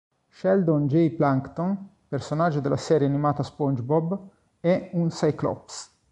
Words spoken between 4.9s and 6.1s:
un Cyclops.